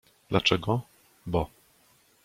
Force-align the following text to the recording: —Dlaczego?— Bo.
—Dlaczego?— 0.31 0.81
Bo. 1.33 1.49